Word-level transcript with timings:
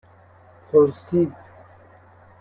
پرسید 0.71 1.35